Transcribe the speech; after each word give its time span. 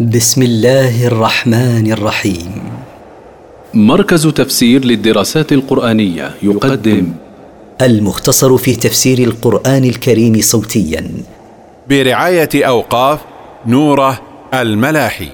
بسم 0.00 0.42
الله 0.42 1.06
الرحمن 1.06 1.92
الرحيم. 1.92 2.62
مركز 3.74 4.26
تفسير 4.26 4.84
للدراسات 4.84 5.52
القرآنية 5.52 6.34
يقدم 6.42 7.12
المختصر 7.82 8.56
في 8.56 8.76
تفسير 8.76 9.18
القرآن 9.18 9.84
الكريم 9.84 10.40
صوتيا. 10.40 11.10
برعاية 11.88 12.48
أوقاف 12.54 13.20
نوره 13.66 14.20
الملاحي. 14.54 15.28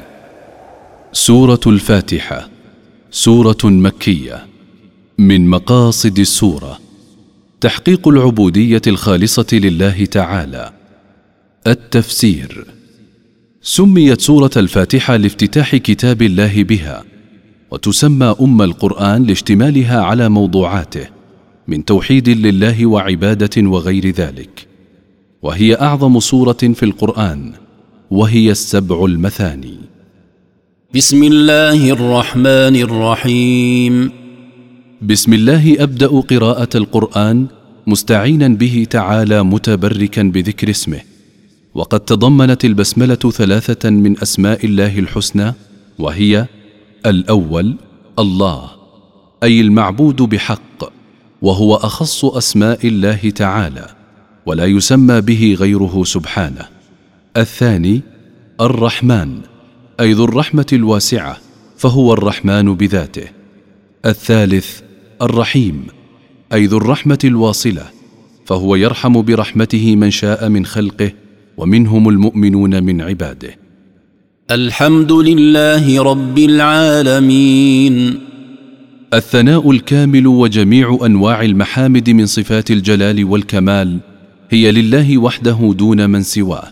سورة 1.13 1.61
الفاتحة 1.67 2.49
سورة 3.11 3.65
مكية 3.65 4.47
من 5.19 5.51
مقاصد 5.51 6.19
السورة. 6.19 6.79
تحقيق 7.61 8.09
العبودية 8.09 8.83
الخالصة 8.87 9.47
لله 9.53 10.05
تعالى. 10.05 10.73
التفسير. 11.67 12.80
سميت 13.63 14.21
سورة 14.21 14.51
الفاتحة 14.57 15.17
لافتتاح 15.17 15.77
كتاب 15.77 16.23
الله 16.23 16.63
بها 16.65 17.05
وتسمى 17.71 18.35
أم 18.41 18.63
القرآن 18.63 19.23
لاشتمالها 19.23 20.01
على 20.01 20.29
موضوعاته 20.29 21.07
من 21.69 21.85
توحيد 21.85 22.29
لله 22.29 22.87
وعبادة 22.87 23.51
وغير 23.69 24.11
ذلك. 24.11 24.67
وهي 25.43 25.75
أعظم 25.75 26.21
سورة 26.21 26.53
في 26.53 26.83
القرآن 26.83 27.53
وهي 28.11 28.51
السبع 28.51 29.05
المثاني. 29.05 29.79
بسم 30.95 31.23
الله 31.23 31.91
الرحمن 31.91 32.77
الرحيم. 32.77 34.11
بسم 35.03 35.33
الله 35.33 35.83
أبدأ 35.83 36.07
قراءة 36.07 36.69
القرآن 36.75 37.47
مستعينا 37.87 38.49
به 38.49 38.87
تعالى 38.91 39.43
متبركا 39.43 40.23
بذكر 40.23 40.71
اسمه. 40.71 41.10
وقد 41.81 42.01
تضمنت 42.01 42.65
البسملة 42.65 43.15
ثلاثة 43.15 43.91
من 43.91 44.21
أسماء 44.23 44.67
الله 44.67 44.99
الحسنى 44.99 45.55
وهي 45.99 46.47
الأول 47.07 47.77
الله 48.19 48.71
أي 49.43 49.61
المعبود 49.61 50.17
بحق 50.17 50.93
وهو 51.43 51.75
أخص 51.75 52.25
أسماء 52.25 52.87
الله 52.87 53.31
تعالى 53.31 53.87
ولا 54.47 54.65
يسمى 54.65 55.21
به 55.21 55.57
غيره 55.61 56.05
سبحانه. 56.05 56.69
الثاني 57.37 58.01
الرحمن 58.61 59.41
أي 60.01 60.13
ذو 60.13 60.25
الرحمة 60.25 60.67
الواسعة 60.73 61.37
فهو 61.77 62.13
الرحمن 62.13 62.75
بذاته. 62.75 63.29
الثالث 64.07 64.81
الرحيم 65.23 65.87
أي 66.53 66.67
ذو 66.67 66.79
الرحمة 66.79 67.19
الواصلة 67.25 67.87
فهو 68.47 68.75
يرحم 68.77 69.23
برحمته 69.23 69.97
من 69.97 70.11
شاء 70.11 70.49
من 70.49 70.67
خلقه 70.67 71.13
ومنهم 71.57 72.09
المؤمنون 72.09 72.83
من 72.83 73.01
عباده. 73.01 73.59
الحمد 74.51 75.13
لله 75.13 76.03
رب 76.03 76.39
العالمين. 76.39 78.19
الثناء 79.15 79.71
الكامل 79.71 80.27
وجميع 80.27 80.99
أنواع 81.07 81.43
المحامد 81.43 82.11
من 82.11 82.27
صفات 82.27 82.71
الجلال 82.71 83.25
والكمال 83.25 83.99
هي 84.51 84.73
لله 84.73 85.19
وحده 85.19 85.75
دون 85.79 86.11
من 86.11 86.23
سواه 86.23 86.71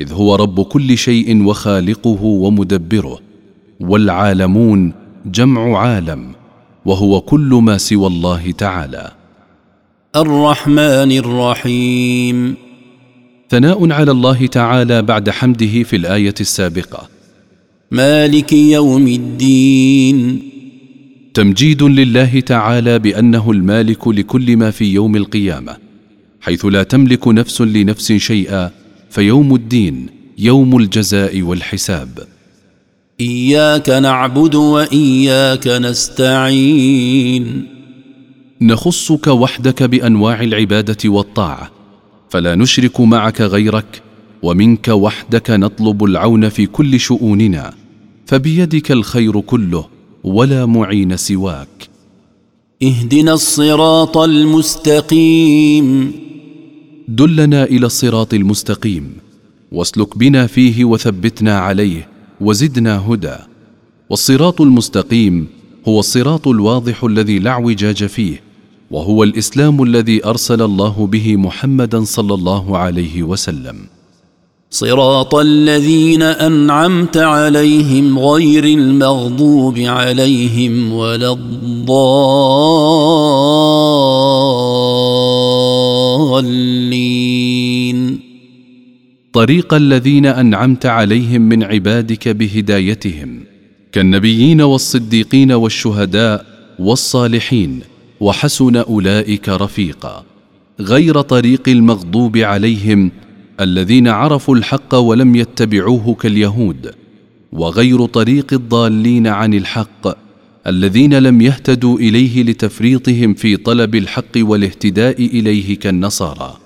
إذ 0.00 0.12
هو 0.12 0.34
رب 0.34 0.62
كل 0.62 0.98
شيء 0.98 1.44
وخالقه 1.44 2.22
ومدبره 2.24 3.18
والعالمون 3.80 4.92
جمع 5.26 5.78
عالم 5.78 6.32
وهو 6.84 7.20
كل 7.20 7.60
ما 7.62 7.78
سوى 7.78 8.06
الله 8.06 8.50
تعالى. 8.50 9.10
الرحمن 10.16 11.12
الرحيم. 11.12 12.69
ثناء 13.50 13.92
على 13.92 14.10
الله 14.10 14.46
تعالى 14.46 15.02
بعد 15.02 15.30
حمده 15.30 15.82
في 15.82 15.96
الآية 15.96 16.34
السابقة. 16.40 17.08
مالك 17.90 18.52
يوم 18.52 19.06
الدين. 19.06 20.42
تمجيد 21.34 21.82
لله 21.82 22.40
تعالى 22.40 22.98
بأنه 22.98 23.50
المالك 23.50 24.08
لكل 24.08 24.56
ما 24.56 24.70
في 24.70 24.84
يوم 24.84 25.16
القيامة 25.16 25.76
حيث 26.40 26.64
لا 26.64 26.82
تملك 26.82 27.28
نفس 27.28 27.60
لنفس 27.60 28.12
شيئا 28.12 28.70
فيوم 29.10 29.54
الدين 29.54 30.06
يوم 30.38 30.76
الجزاء 30.76 31.42
والحساب. 31.42 32.18
إياك 33.20 33.88
نعبد 33.88 34.54
وإياك 34.54 35.66
نستعين. 35.68 37.66
نخصك 38.60 39.26
وحدك 39.26 39.82
بأنواع 39.82 40.40
العبادة 40.42 41.10
والطاعة 41.10 41.79
فلا 42.30 42.54
نشرك 42.54 43.00
معك 43.00 43.40
غيرك 43.40 44.02
ومنك 44.42 44.88
وحدك 44.88 45.50
نطلب 45.50 46.04
العون 46.04 46.48
في 46.48 46.66
كل 46.66 47.00
شؤوننا 47.00 47.74
فبيدك 48.26 48.92
الخير 48.92 49.40
كله 49.40 49.88
ولا 50.24 50.66
معين 50.66 51.16
سواك. 51.16 51.88
اهدنا 52.82 53.32
الصراط 53.32 54.16
المستقيم. 54.18 56.12
دلنا 57.08 57.64
إلى 57.64 57.86
الصراط 57.86 58.34
المستقيم 58.34 59.12
واسلك 59.72 60.18
بنا 60.18 60.46
فيه 60.46 60.84
وثبتنا 60.84 61.58
عليه 61.58 62.08
وزدنا 62.40 62.98
هدى. 62.98 63.36
والصراط 64.10 64.60
المستقيم 64.60 65.46
هو 65.88 66.00
الصراط 66.00 66.48
الواضح 66.48 67.04
الذي 67.04 67.38
لا 67.38 67.50
اعوجاج 67.50 68.04
فيه 68.06 68.49
وهو 68.90 69.22
الإسلام 69.22 69.82
الذي 69.82 70.24
أرسل 70.24 70.62
الله 70.62 71.06
به 71.06 71.36
محمدا 71.36 72.04
صلى 72.04 72.34
الله 72.34 72.78
عليه 72.78 73.22
وسلم. 73.22 73.76
صراط 74.70 75.34
الذين 75.34 76.22
أنعمت 76.22 77.16
عليهم 77.16 78.18
غير 78.18 78.64
المغضوب 78.64 79.78
عليهم 79.78 80.92
ولا 80.92 81.32
الضالين. 81.32 82.00
طريق 89.32 89.74
الذين 89.74 90.26
أنعمت 90.26 90.86
عليهم 90.86 91.40
من 91.40 91.62
عبادك 91.62 92.28
بهدايتهم 92.28 93.40
كالنبيين 93.92 94.60
والصديقين 94.60 95.52
والشهداء 95.52 96.46
والصالحين 96.78 97.80
وحسن 98.20 98.76
أولئك 98.76 99.48
رفيقا 99.48 100.24
غير 100.80 101.20
طريق 101.20 101.68
المغضوب 101.68 102.36
عليهم 102.36 103.10
الذين 103.60 104.08
عرفوا 104.08 104.56
الحق 104.56 104.94
ولم 104.94 105.36
يتبعوه 105.36 106.14
كاليهود 106.14 106.94
وغير 107.52 108.06
طريق 108.06 108.52
الضالين 108.52 109.26
عن 109.26 109.54
الحق 109.54 110.18
الذين 110.66 111.14
لم 111.14 111.40
يهتدوا 111.40 111.98
إليه 111.98 112.42
لتفريطهم 112.42 113.34
في 113.34 113.56
طلب 113.56 113.94
الحق 113.94 114.36
والاهتداء 114.36 115.26
إليه 115.26 115.78
كالنصارى. 115.78 116.56